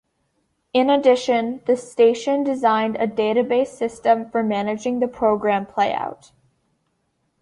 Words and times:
In 0.73 0.89
addition, 0.89 1.61
the 1.67 1.77
station 1.77 2.43
designed 2.43 2.95
a 2.95 3.05
database 3.05 3.67
system 3.67 4.31
for 4.31 4.41
managing 4.41 4.99
the 4.99 5.07
program 5.07 5.67
playout. 5.67 6.31